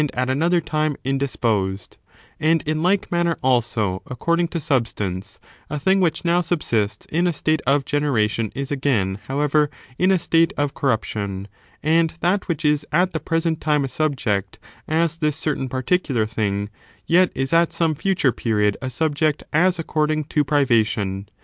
[0.01, 1.97] 213 at another time indisposed:
[2.39, 5.39] and in like manner, also, accord ing to substance,
[5.69, 9.69] a thing which now subsists in a state of generation is again, however,
[9.99, 11.47] in a state of corruption,
[11.83, 16.71] and that which is at the present time a subject, as this certain particular thing,
[17.05, 21.27] yet is at some future period a subject as according to privation.